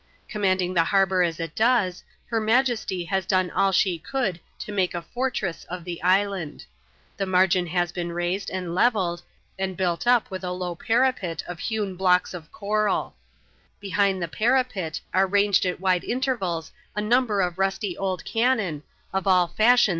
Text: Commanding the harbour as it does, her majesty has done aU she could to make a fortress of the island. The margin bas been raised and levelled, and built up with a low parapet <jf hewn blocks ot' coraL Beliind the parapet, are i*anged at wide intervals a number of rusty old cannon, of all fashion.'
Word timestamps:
Commanding 0.27 0.73
the 0.73 0.85
harbour 0.85 1.21
as 1.21 1.39
it 1.39 1.53
does, 1.53 2.03
her 2.25 2.39
majesty 2.41 3.05
has 3.05 3.23
done 3.23 3.51
aU 3.53 3.71
she 3.71 3.99
could 3.99 4.39
to 4.57 4.71
make 4.71 4.95
a 4.95 5.01
fortress 5.03 5.63
of 5.65 5.83
the 5.83 6.01
island. 6.01 6.65
The 7.17 7.27
margin 7.27 7.65
bas 7.71 7.91
been 7.91 8.11
raised 8.11 8.49
and 8.49 8.73
levelled, 8.73 9.21
and 9.59 9.77
built 9.77 10.07
up 10.07 10.31
with 10.31 10.43
a 10.43 10.49
low 10.51 10.73
parapet 10.73 11.43
<jf 11.47 11.59
hewn 11.59 11.95
blocks 11.97 12.33
ot' 12.33 12.51
coraL 12.51 13.13
Beliind 13.79 14.21
the 14.23 14.27
parapet, 14.27 14.99
are 15.13 15.29
i*anged 15.37 15.67
at 15.67 15.79
wide 15.79 16.03
intervals 16.03 16.71
a 16.95 17.01
number 17.01 17.39
of 17.39 17.59
rusty 17.59 17.95
old 17.95 18.25
cannon, 18.25 18.81
of 19.13 19.27
all 19.27 19.49
fashion.' 19.49 19.89